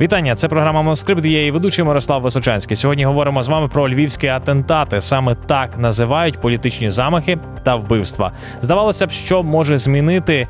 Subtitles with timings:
[0.00, 1.24] Вітання, це програма Москрипт.
[1.24, 2.76] Я її ведучий Мирослав Височанський.
[2.76, 5.00] Сьогодні говоримо з вами про львівські атентати.
[5.00, 8.32] Саме так називають політичні замахи та вбивства.
[8.60, 10.48] Здавалося б, що може змінити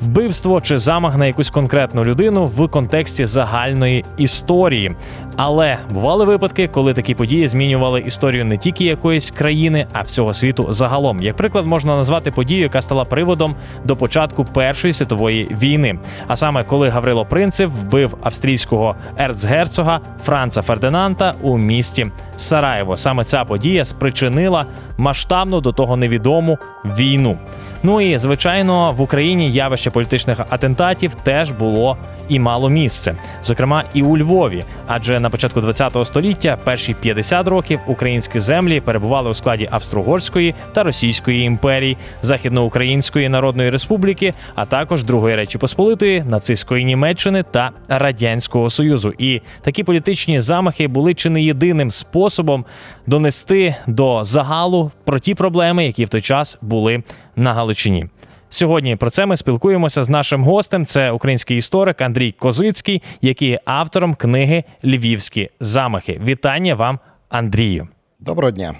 [0.00, 4.96] вбивство чи замах на якусь конкретну людину в контексті загальної історії.
[5.36, 10.66] Але бували випадки, коли такі події змінювали історію не тільки якоїсь країни, а всього світу
[10.68, 11.22] загалом.
[11.22, 15.98] Як приклад, можна назвати подію, яка стала приводом до початку Першої світової війни.
[16.26, 22.96] А саме коли Гаврило Принцип вбив австрійського ерцгерцога Франца Фердинанта у місті Сараєво.
[22.96, 27.38] Саме ця подія спричинила масштабну до того невідому війну.
[27.82, 31.96] Ну і звичайно, в Україні явище політичних атентатів теж було
[32.28, 34.64] і мало місце, зокрема і у Львові.
[34.86, 40.82] Адже на початку ХХ століття, перші 50 років, українські землі перебували у складі Австро-Угорської та
[40.82, 49.12] Російської імперії, Західноукраїнської Народної Республіки, а також Другої Речі Посполитої, нацистської Німеччини та Радянського Союзу.
[49.18, 52.64] І такі політичні замахи були чи не єдиним способом
[53.06, 57.02] донести до загалу про ті проблеми, які в той час були
[57.36, 58.06] на Галичині.
[58.52, 60.86] Сьогодні про це ми спілкуємося з нашим гостем.
[60.86, 66.20] Це український історик Андрій Козицький, який є автором книги Львівські замахи.
[66.24, 67.88] Вітання вам, Андрію.
[68.20, 68.74] Доброго дня.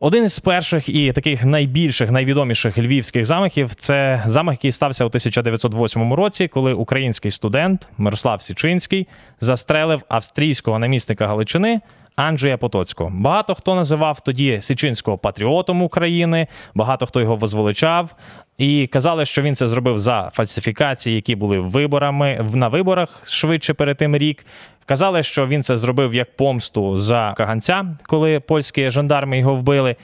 [0.00, 6.12] Один із перших і таких найбільших, найвідоміших львівських замахів це замах, який стався у 1908
[6.12, 9.08] році, коли український студент Мирослав Січинський
[9.40, 11.80] застрелив австрійського намісника Галичини
[12.16, 13.12] Анджея Потоцького.
[13.14, 18.14] Багато хто називав тоді Січинського патріотом України, багато хто його возвеличав.
[18.58, 23.96] І казали, що він це зробив за фальсифікації, які були виборами на виборах швидше перед
[23.96, 24.46] тим рік.
[24.86, 29.96] Казали, що він це зробив як помсту за каганця, коли польські жандарми його вбили.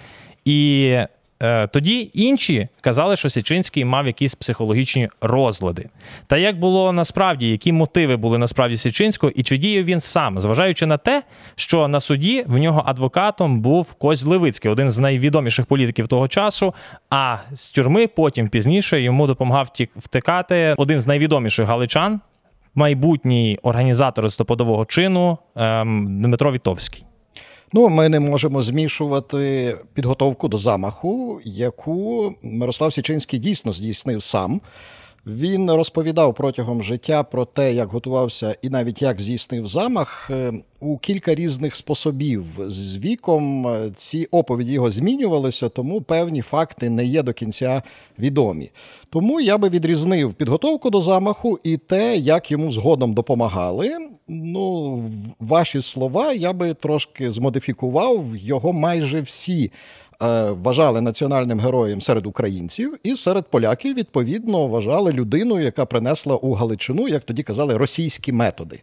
[0.44, 0.96] І
[1.72, 5.88] тоді інші казали, що Січинський мав якісь психологічні розлади.
[6.26, 10.86] Та як було насправді, які мотиви були насправді Січинського, і чи діяв він сам, зважаючи
[10.86, 11.22] на те,
[11.56, 16.74] що на суді в нього адвокатом був Кось Левицький, один з найвідоміших політиків того часу.
[17.10, 22.20] А з тюрми потім пізніше йому допомагав втекати один з найвідоміших галичан,
[22.74, 27.04] майбутній організатор листопадового чину ем, Дмитро Вітовський.
[27.72, 34.60] Ну, ми не можемо змішувати підготовку до замаху, яку Мирослав Січинський дійсно здійснив сам.
[35.26, 40.98] Він розповідав протягом життя про те, як готувався і навіть як здійснив замах е, у
[40.98, 42.44] кілька різних способів.
[42.58, 47.82] З віком е, ці оповіді його змінювалися, тому певні факти не є до кінця
[48.18, 48.70] відомі.
[49.10, 53.90] Тому я би відрізнив підготовку до замаху і те, як йому згодом допомагали.
[54.28, 55.02] Ну,
[55.40, 59.70] ваші слова я би трошки змодифікував його майже всі
[60.50, 67.08] вважали національним героєм серед українців, і серед поляків відповідно вважали людину, яка принесла у Галичину,
[67.08, 68.80] як тоді казали, російські методи.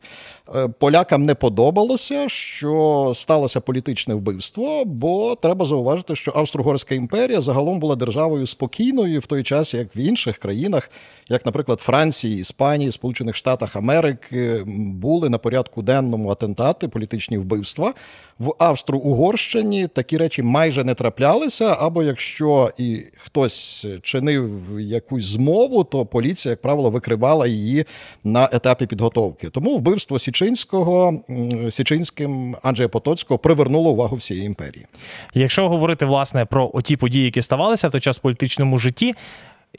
[0.56, 7.80] Е, полякам не подобалося, що сталося політичне вбивство, бо треба зауважити, що Австро-Угорська імперія загалом
[7.80, 10.92] була державою спокійною в той час, як в інших країнах,
[11.30, 17.94] як, наприклад, Франції, Іспанії, Сполучених Штатах Америки, були на порядку денному атентати, політичні вбивства.
[18.40, 20.94] В Австро-Угорщині такі речі майже не
[21.28, 21.78] траплялися.
[21.80, 24.50] Або якщо і хтось чинив
[24.80, 27.86] якусь змову, то поліція, як правило, викривала її
[28.24, 29.50] на етапі підготовки.
[29.50, 31.22] Тому вбивство Січинського
[31.70, 34.86] Січинським Анджея Потоцького привернуло увагу всієї імперії.
[35.34, 39.16] Якщо говорити власне про оті події, які ставалися в той час в політичному житті.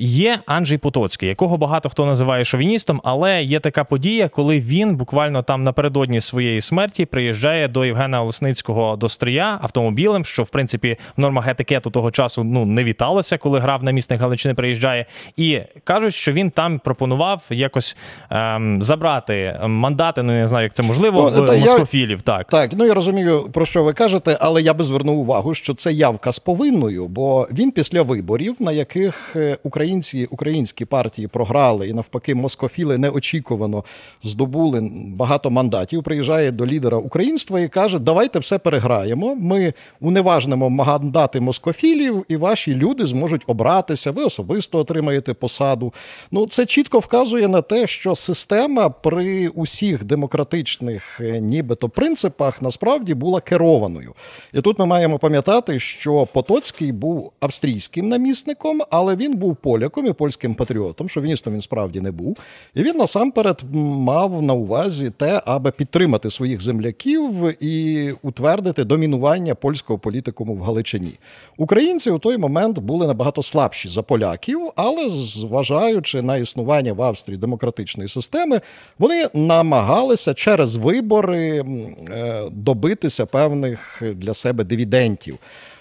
[0.00, 5.42] Є Анджей Потоцький, якого багато хто називає шовіністом, але є така подія, коли він буквально
[5.42, 11.20] там напередодні своєї смерті приїжджає до Євгена Олесницького до Стрия автомобілем, що в принципі в
[11.20, 14.54] нормах етикету того часу ну не віталося, коли грав на місних Галичини.
[14.54, 15.06] Приїжджає,
[15.36, 17.96] і кажуть, що він там пропонував якось
[18.30, 20.22] ем, забрати мандати.
[20.22, 22.18] Ну я не знаю, як це можливо О, в та москофілів.
[22.26, 25.54] Я, так так, ну я розумію про що ви кажете, але я би звернув увагу,
[25.54, 31.28] що це явка з повинною, бо він після виборів, на яких Україна українці, українські партії
[31.28, 33.84] програли, і навпаки, москофіли неочікувано
[34.22, 36.02] здобули багато мандатів.
[36.02, 39.34] Приїжджає до лідера українства і каже: Давайте все переграємо.
[39.34, 44.10] Ми уневажнимо мандати москофілів, і ваші люди зможуть обратися.
[44.10, 45.92] Ви особисто отримаєте посаду.
[46.30, 53.14] Ну це чітко вказує на те, що система при усіх демократичних, е, нібито принципах, насправді
[53.14, 54.14] була керованою.
[54.54, 60.12] І тут ми маємо пам'ятати, що Потоцький був австрійським намісником, але він був поляком і
[60.12, 61.08] польським патріотом.
[61.08, 62.36] Шовіністом він справді не був.
[62.74, 67.22] І він насамперед мав на увазі те, аби підтримати своїх земляків
[67.62, 71.12] і утвердити домінування польського політикуму в Галичині.
[71.56, 77.38] Українці у той момент були набагато слабші за поляків, але зважаючи на існування в Австрії
[77.38, 78.60] демократичної системи,
[78.98, 81.64] вони намагалися через вибори
[82.10, 85.38] е, добитися певних для себе дивідентів.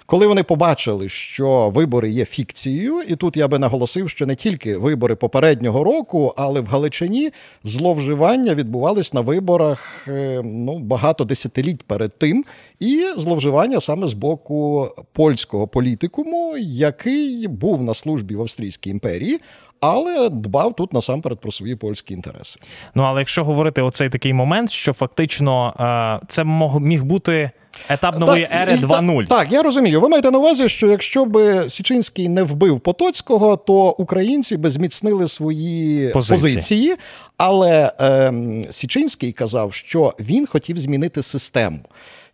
[0.10, 4.78] Коли вони побачили, що вибори є фікцією, і тут я би наголосив, що не тільки
[4.78, 7.32] вибори попереднього року, але в Галичині
[7.64, 12.46] зловживання відбувались на виборах е, ну багато десятиліть перед тим,
[12.80, 19.40] і зловживання саме з боку польського політикуму, який був на службі в Австрійській імперії.
[19.80, 22.60] Але дбав тут насамперед про свої польські інтереси.
[22.96, 25.74] Ну але якщо говорити оцей такий момент, що фактично
[26.22, 26.44] е, це
[26.80, 27.52] міг бути
[27.90, 29.28] Етап нової так, ери 2.0.
[29.28, 30.02] Так, я розумію.
[30.02, 35.28] Ви маєте на увазі, що якщо б Січинський не вбив Потоцького, то українці би зміцнили
[35.28, 36.56] свої позиції.
[36.56, 36.96] позиції.
[37.38, 38.34] Але е,
[38.72, 41.80] Січинський казав, що він хотів змінити систему.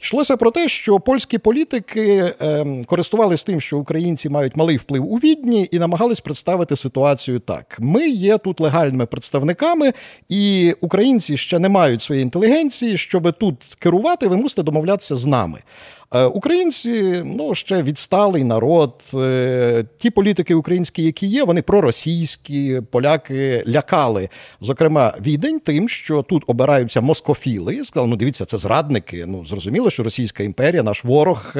[0.03, 5.15] Йшлося про те, що польські політики е, користувалися тим, що українці мають малий вплив у
[5.15, 9.94] відні, і намагались представити ситуацію так: ми є тут легальними представниками,
[10.29, 15.59] і українці ще не мають своєї інтелігенції, щоб тут керувати, ви мусите домовлятися з нами.
[16.15, 18.94] Е, українці ну ще відсталий народ.
[19.13, 24.30] Е, ті політики українські, які є, вони проросійські, поляки лякали.
[24.62, 27.83] Зокрема, відень тим, що тут обираються москофіли.
[27.83, 29.25] Сказали, ну дивіться, це зрадники.
[29.25, 31.56] Ну зрозуміло, що Російська імперія, наш ворог.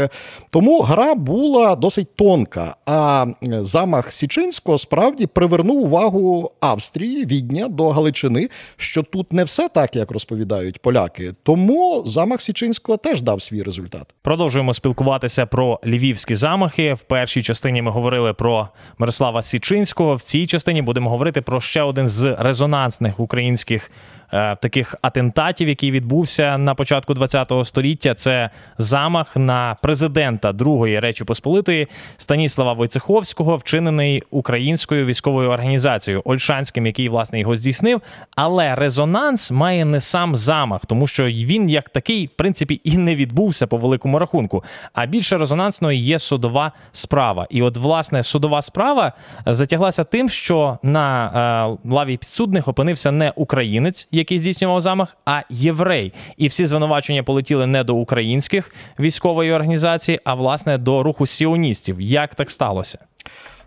[0.50, 2.76] Тому гра була досить тонка.
[2.86, 9.96] А замах Січинського справді привернув увагу Австрії, Відня до Галичини, що тут не все так,
[9.96, 11.34] як розповідають поляки.
[11.44, 14.14] Тому замах Січинського теж дав свій результат.
[14.44, 16.94] Продовжуємо спілкуватися про львівські замахи.
[16.94, 18.68] В першій частині ми говорили про
[18.98, 20.16] Мирослава Січинського.
[20.16, 23.92] В цій частині будемо говорити про ще один з резонансних українських
[24.34, 28.14] таких атентатів, який відбувся на початку ХХ століття.
[28.14, 31.88] Це замах на президента Другої Речі Посполитої
[32.18, 38.02] Станіслава Войцеховського, вчинений українською військовою організацією Ольшанським, який власне його здійснив.
[38.36, 43.16] Але резонанс має не сам замах, тому що він як такий, в принципі, і не
[43.16, 44.64] відбувся по великому рахунку.
[44.94, 47.48] А більше резонансною є судова справа.
[47.50, 49.14] І, от, власне, судова справа
[49.46, 56.14] затяглася тим, що на е, лаві підсудних опинився не українець який здійснював замах, а єврей.
[56.38, 62.02] І всі звинувачення полетіли не до українських військової організації, а власне до руху сіоністів.
[62.02, 62.98] Як так сталося?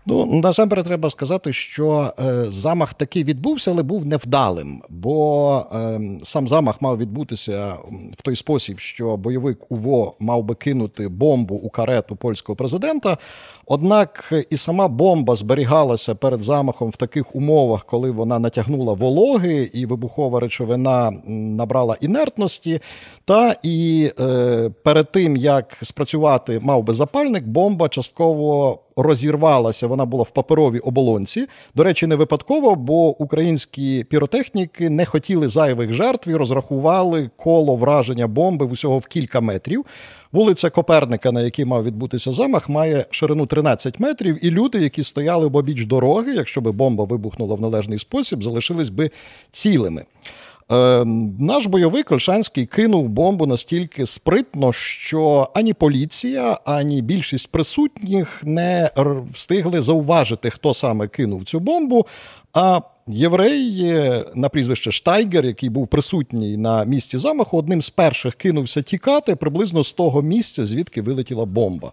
[0.09, 6.47] Ну насамперед треба сказати, що е, замах таки відбувся, але був невдалим, бо е, сам
[6.47, 7.73] замах мав відбутися
[8.17, 13.17] в той спосіб, що бойовик УВО мав би кинути бомбу у карету польського президента.
[13.65, 19.85] Однак і сама бомба зберігалася перед замахом в таких умовах, коли вона натягнула вологи, і
[19.85, 22.79] вибухова речовина набрала інертності.
[23.25, 29.87] Та і е, перед тим як спрацювати мав би запальник, бомба частково розірвалася.
[29.87, 31.47] Вона була в паперовій оболонці.
[31.75, 38.27] До речі, не випадково, бо українські піротехніки не хотіли зайвих жертв і розрахували коло враження
[38.27, 39.85] бомби в усього в кілька метрів.
[40.31, 45.47] Вулиця Коперника, на якій мав відбутися замах, має ширину 13 метрів, і люди, які стояли
[45.47, 49.11] в обіч дороги, якщо би бомба вибухнула в належний спосіб, залишились би
[49.51, 50.05] цілими.
[50.71, 51.05] Е,
[51.39, 58.91] наш бойовик Ольшанський кинув бомбу настільки спритно, що ані поліція, ані більшість присутніх не
[59.31, 62.05] встигли зауважити, хто саме кинув цю бомбу.
[62.53, 63.93] А єврей
[64.35, 69.83] на прізвище Штайгер, який був присутній на місці замаху, одним з перших кинувся тікати приблизно
[69.83, 71.91] з того місця, звідки вилетіла бомба.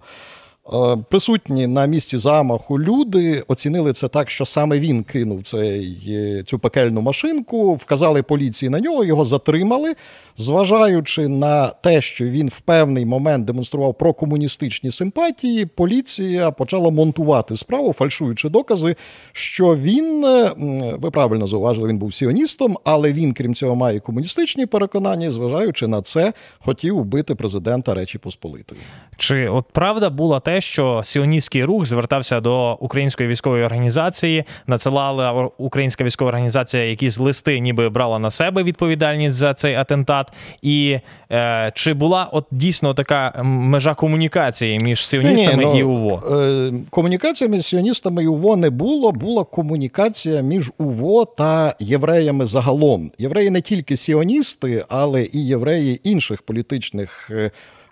[0.73, 6.43] Е, присутні на місці замаху люди оцінили це так, що саме він кинув цей, е,
[6.43, 9.95] цю пекельну машинку, вказали поліції на нього, його затримали,
[10.37, 17.93] зважаючи на те, що він в певний момент демонстрував прокомуністичні симпатії, поліція почала монтувати справу,
[17.93, 18.97] фальшуючи докази,
[19.33, 20.51] що він, е,
[20.99, 26.03] ви правильно зауважили, він був сіоністом, але він, крім цього, має комуністичні переконання, зважаючи на
[26.03, 28.81] це, хотів убити президента Речі Посполитої.
[29.17, 36.05] Чи от правда була те, що сіоністський рух звертався до української військової організації, надсилала українська
[36.05, 40.33] військова організація якісь листи, ніби брала на себе відповідальність за цей атентат?
[40.63, 40.99] І
[41.33, 46.23] е, чи була от дійсно така межа комунікації між сіоністами ні, ні, і ну, УВО?
[46.37, 49.13] Е, комунікація між сіоністами і УВО не було.
[49.13, 53.11] Була комунікація між УВО та євреями загалом.
[53.19, 57.31] Євреї не тільки сіоністи, але і євреї інших політичних.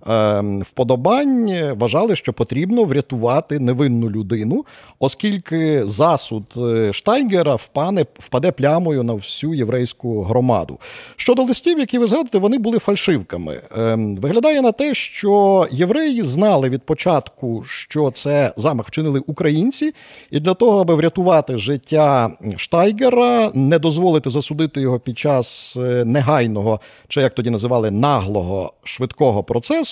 [0.06, 4.64] Ем, вподобань вважали, що потрібно врятувати невинну людину,
[4.98, 10.78] оскільки засуд е, Штайгера впане, впаде плямою на всю єврейську громаду.
[11.16, 13.60] Щодо листів, які ви згадуєте, вони були фальшивками.
[13.76, 19.94] Ем, виглядає на те, що євреї знали від початку, що це замах вчинили українці,
[20.30, 26.80] і для того, аби врятувати життя Штайгера, не дозволити засудити його під час е, негайного,
[27.08, 29.91] чи як тоді називали наглого швидкого процесу,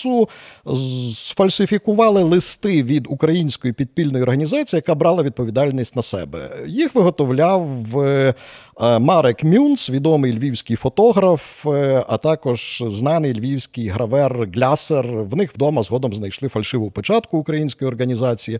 [1.14, 6.38] сфальсифікували листи від української підпільної організації, яка брала відповідальність на себе.
[6.66, 8.34] Їх виготовляв е,
[8.82, 15.06] Е, Марек Мюнц, відомий львівський фотограф, е, а також знаний львівський гравер Глясер.
[15.06, 18.58] В них вдома згодом знайшли фальшиву печатку української організації.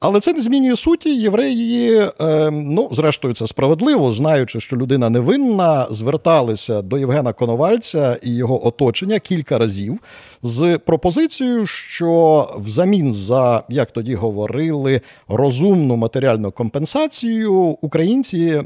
[0.00, 1.20] Але це не змінює суті.
[1.20, 2.02] Євреї,
[2.50, 9.18] ну зрештою, це справедливо, знаючи, що людина невинна, зверталися до Євгена Коновальця і його оточення
[9.18, 9.98] кілька разів
[10.42, 18.62] з пропозицією, що взамін за як тоді говорили розумну матеріальну компенсацію українці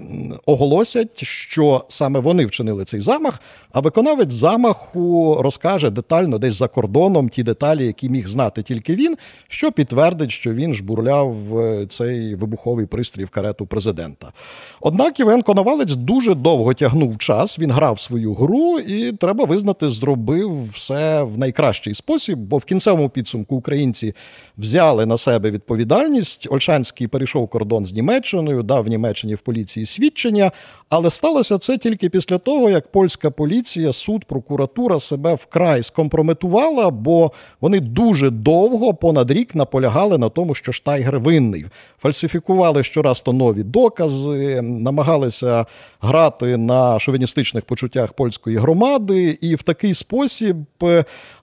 [0.46, 3.40] оголосять, що саме вони вчинили цей замах,
[3.72, 9.16] а виконавець замаху розкаже детально десь за кордоном ті деталі, які міг знати тільки він,
[9.48, 14.32] що підтвердить, що він жбурляв е, цей вибуховий пристрій в карету президента.
[14.80, 17.58] Однак Євген Коновалець дуже довго тягнув час.
[17.58, 22.03] Він грав свою гру, і треба визнати, зробив все в найкращий спосіб,
[22.36, 24.14] бо в кінцевому підсумку українці
[24.58, 26.46] взяли на себе відповідальність.
[26.50, 30.50] Ольшанський перейшов кордон з Німеччиною, дав Німеччині в поліції свідчення.
[30.88, 37.32] Але сталося це тільки після того, як польська поліція, суд, прокуратура себе вкрай скомпрометувала, бо
[37.60, 41.66] вони дуже довго, понад рік, наполягали на тому, що Штайгер винний.
[41.98, 45.66] Фальсифікували щораз то нові докази, намагалися
[46.00, 50.56] грати на шовіністичних почуттях польської громади, і в такий спосіб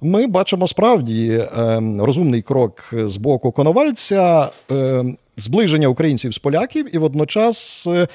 [0.01, 4.49] ми бачимо справді ем, розумний крок з боку Коновальця.
[5.41, 8.07] Зближення українців з поляків, і водночас е,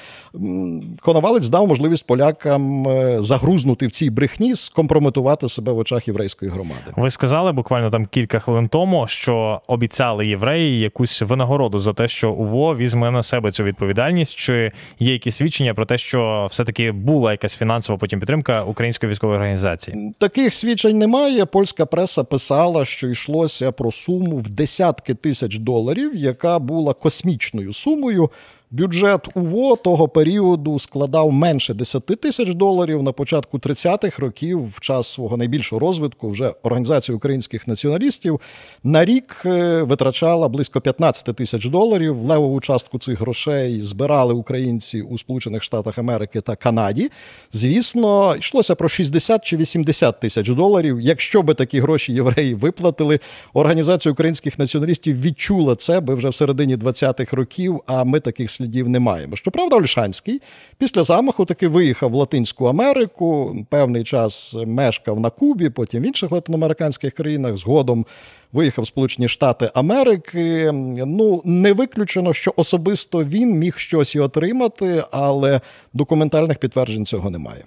[1.01, 6.93] Коновалець дав можливість полякам е, загрузнути в цій брехні, скомпрометувати себе в очах єврейської громади.
[6.95, 12.31] Ви сказали буквально там кілька хвилин тому, що обіцяли євреї якусь винагороду за те, що
[12.31, 14.35] УВО візьме на себе цю відповідальність.
[14.35, 19.37] Чи є якісь свідчення про те, що все-таки була якась фінансова потім підтримка української військової
[19.37, 20.13] організації?
[20.19, 21.45] Таких свідчень немає.
[21.45, 28.29] Польська преса писала, що йшлося про суму в десятки тисяч доларів, яка була космічною сумою.
[28.71, 33.03] Бюджет УВО того періоду складав менше 10 тисяч доларів.
[33.03, 38.41] На початку 30-х років, в час свого найбільшого розвитку, вже організація українських націоналістів
[38.83, 42.17] на рік е, витрачала близько 15 тисяч доларів.
[42.21, 47.11] Левову частку цих грошей збирали українці у Сполучених Штатах Америки та Канаді.
[47.53, 51.01] Звісно, йшлося про 60 чи 80 тисяч доларів.
[51.01, 53.19] Якщо би такі гроші євреї виплатили,
[53.53, 57.81] організація українських націоналістів відчула це би вже в середині 20-х років.
[57.85, 59.35] А ми таких слідів не маємо.
[59.35, 60.41] Щоправда, Ольшанський
[60.77, 66.31] після замаху таки виїхав в Латинську Америку, певний час мешкав на Кубі, потім в інших
[66.31, 67.57] латиноамериканських країнах.
[67.57, 68.05] Згодом
[68.53, 70.71] виїхав в Сполучені Штати Америки.
[71.05, 75.61] Ну не виключено, що особисто він міг щось і отримати, але
[75.93, 77.63] документальних підтверджень цього немає.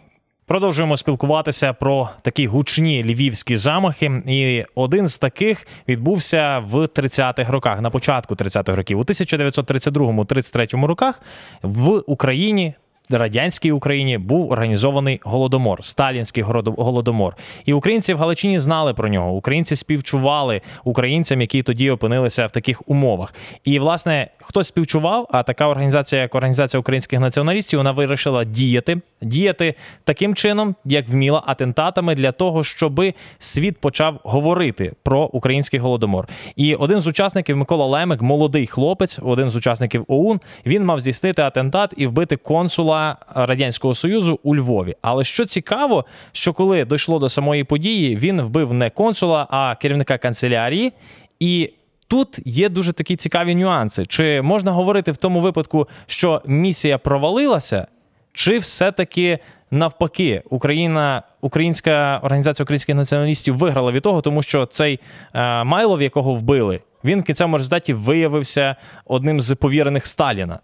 [0.51, 4.23] Продовжуємо спілкуватися про такі гучні львівські замахи.
[4.27, 11.23] І один з таких відбувся в 30-х роках, на початку 30-х років, у 1932-33 роках
[11.63, 12.75] в Україні
[13.19, 17.37] радянській Україні був організований голодомор, сталінський голодомор.
[17.65, 19.33] І українці в Галичині знали про нього.
[19.33, 23.35] Українці співчували українцям, які тоді опинилися в таких умовах.
[23.65, 29.75] І власне хтось співчував, а така організація, як організація українських націоналістів, вона вирішила діяти, діяти
[30.05, 33.03] таким чином, як вміла атентатами для того, щоб
[33.39, 36.29] світ почав говорити про український голодомор.
[36.57, 41.43] І один з учасників Микола Лемик, молодий хлопець, один з учасників ОУН, він мав здійснити
[41.43, 43.00] атентат і вбити консула.
[43.35, 44.97] Радянського Союзу у Львові.
[45.03, 50.19] Але що цікаво, що коли дійшло до самої події, він вбив не консула, а керівника
[50.19, 50.93] канцелярії.
[51.41, 51.71] І
[52.09, 54.07] тут є дуже такі цікаві нюанси.
[54.07, 57.87] Чи можна говорити в тому випадку, що місія провалилася,
[58.33, 59.39] чи все-таки
[59.71, 65.01] навпаки Україна, Українська організація українських націоналістів виграла від того, тому що цей
[65.35, 70.59] е, Майлов, якого вбили, він в кінцевому результаті виявився одним з повірених Сталіна.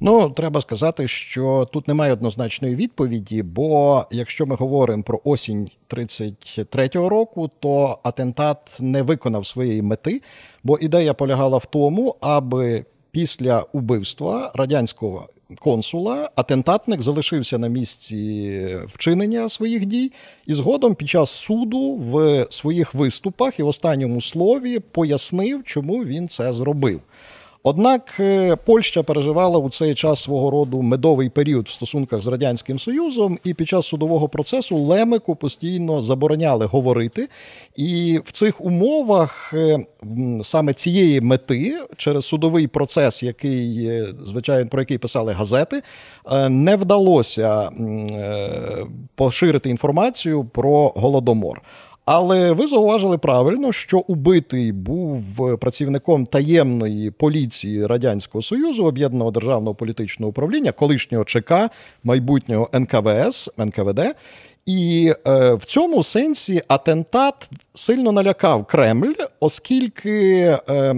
[0.00, 7.08] Ну, треба сказати, що тут немає однозначної відповіді, бо якщо ми говоримо про осінь 33-го
[7.08, 10.22] року, то атентат не виконав своєї мети,
[10.64, 15.28] бо ідея полягала в тому, аби після убивства радянського
[15.60, 20.12] консула, атентатник залишився на місці вчинення своїх дій,
[20.46, 26.28] і згодом під час суду в своїх виступах і в останньому слові пояснив, чому він
[26.28, 27.00] це зробив.
[27.66, 32.78] Однак е, Польща переживала у цей час свого роду медовий період в стосунках з радянським
[32.78, 37.28] союзом, і під час судового процесу Лемику постійно забороняли говорити.
[37.76, 39.86] І в цих умовах е,
[40.42, 45.82] саме цієї мети через судовий процес, який е, звичайно про який писали газети,
[46.48, 47.70] не вдалося
[49.14, 51.62] поширити інформацію про голодомор.
[52.04, 60.30] Але ви зауважили правильно, що убитий був працівником таємної поліції Радянського Союзу, об'єднаного державного політичного
[60.30, 61.70] управління, колишнього ЧК,
[62.04, 64.00] майбутнього НКВС НКВД.
[64.66, 70.94] І е, в цьому сенсі атентат сильно налякав Кремль, оскільки е,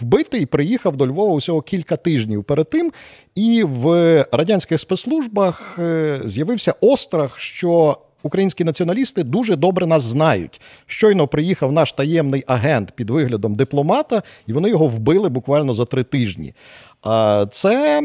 [0.00, 2.92] вбитий приїхав до Львова усього кілька тижнів перед тим,
[3.34, 3.86] і в
[4.32, 10.60] радянських спецслужбах е, з'явився острах, що Українські націоналісти дуже добре нас знають.
[10.86, 16.02] Щойно приїхав наш таємний агент під виглядом дипломата, і вони його вбили буквально за три
[16.02, 16.54] тижні.
[17.50, 18.00] Це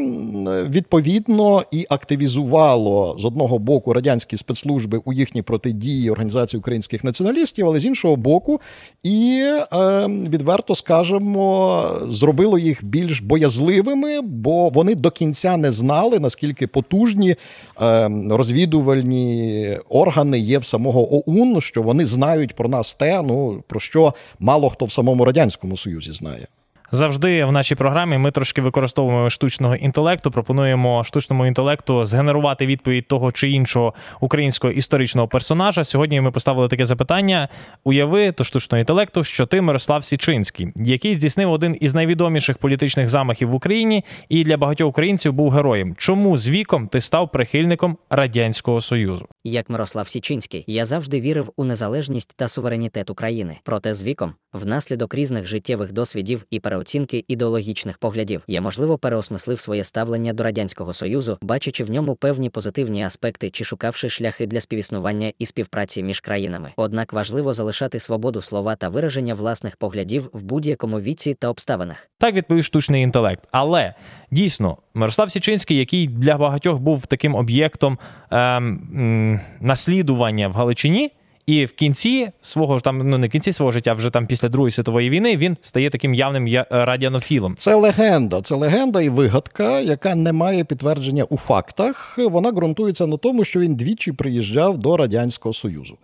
[0.68, 7.80] відповідно і активізувало з одного боку радянські спецслужби у їхній протидії організації українських націоналістів, але
[7.80, 8.60] з іншого боку,
[9.02, 16.66] і е, відверто скажемо, зробило їх більш боязливими, бо вони до кінця не знали наскільки
[16.66, 17.36] потужні
[17.82, 23.80] е, розвідувальні органи є в самого ОУН, що вони знають про нас те, ну про
[23.80, 26.46] що мало хто в самому радянському союзі знає.
[26.90, 30.30] Завжди в нашій програмі ми трошки використовуємо штучного інтелекту.
[30.30, 35.84] Пропонуємо штучному інтелекту згенерувати відповідь того чи іншого українського історичного персонажа.
[35.84, 37.48] Сьогодні ми поставили таке запитання:
[37.84, 43.48] уяви до штучного інтелекту, що ти Мирослав Січинський, який здійснив один із найвідоміших політичних замахів
[43.48, 45.94] в Україні, і для багатьох українців був героєм.
[45.98, 49.26] Чому з віком ти став прихильником радянського союзу?
[49.44, 53.56] Як Мирослав Січинський, я завжди вірив у незалежність та суверенітет України.
[53.62, 59.84] Проте з віком, внаслідок різних життєвих досвідів і переоцінки ідеологічних поглядів, я можливо переосмислив своє
[59.84, 65.32] ставлення до радянського союзу, бачачи в ньому певні позитивні аспекти чи шукавши шляхи для співіснування
[65.38, 66.72] і співпраці між країнами.
[66.76, 72.08] Однак важливо залишати свободу слова та вираження власних поглядів в будь-якому віці та обставинах.
[72.18, 73.94] Так відповів штучний інтелект, але
[74.30, 77.98] дійсно Мирослав Січинський, який для багатьох був таким об'єктом
[78.30, 81.10] ем, наслідування в Галичині.
[81.46, 84.70] І в кінці свого там ну не в кінці свого життя, вже там після Другої
[84.70, 87.56] світової війни він стає таким явним радіанофілом.
[87.58, 92.18] Це легенда, це легенда і вигадка, яка не має підтвердження у фактах.
[92.18, 95.96] Вона ґрунтується на тому, що він двічі приїжджав до радянського союзу.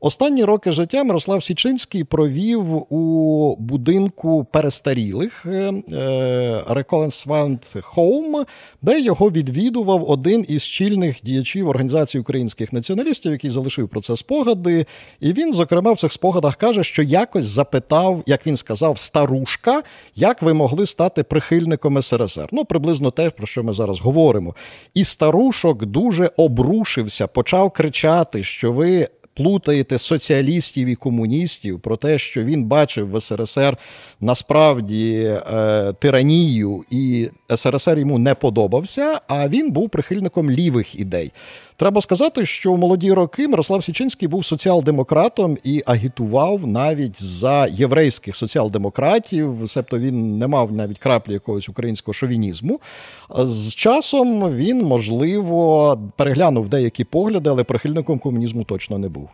[0.00, 6.84] Останні роки життя Мирослав Січинський провів у будинку перестарілих е, е,
[7.96, 8.46] Home,
[8.82, 14.86] де його відвідував один із чільних діячів організації українських націоналістів, який залишив про це спогади.
[15.20, 19.82] І він, зокрема, в цих спогадах каже, що якось запитав, як він сказав, старушка,
[20.14, 22.48] як ви могли стати прихильником СРСР.
[22.52, 24.54] Ну, приблизно те, про що ми зараз говоримо.
[24.94, 32.44] І старушок дуже обрушився, почав кричати, що ви плутаєте соціалістів і комуністів про те, що
[32.44, 33.76] він бачив в СРСР
[34.20, 41.32] насправді е, тиранію, і СРСР йому не подобався, а він був прихильником лівих ідей.
[41.78, 48.36] Треба сказати, що в молоді роки Мирослав Січинський був соціал-демократом і агітував навіть за єврейських
[48.36, 52.80] соціал-демократів, себто він не мав навіть краплі якогось українського шовінізму.
[53.38, 59.28] З часом він, можливо, переглянув деякі погляди, але прихильником комунізму точно не був.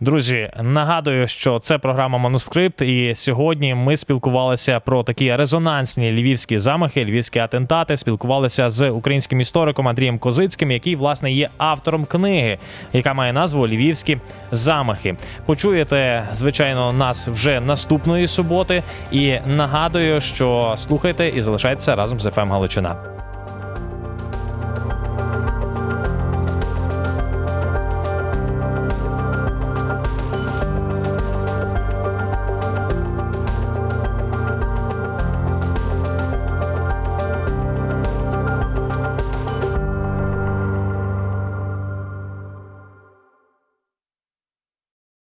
[0.00, 7.04] Друзі, нагадую, що це програма Манускрипт, і сьогодні ми спілкувалися про такі резонансні львівські замахи,
[7.04, 7.96] львівські атентати.
[7.96, 12.58] Спілкувалися з українським істориком Андрієм Козицьким, який власне є автором книги,
[12.92, 14.18] яка має назву Львівські
[14.50, 15.16] замахи.
[15.46, 18.82] Почуєте, звичайно, нас вже наступної суботи.
[19.12, 23.19] І нагадую, що слухайте і залишайтеся разом з «ФМ Галичина.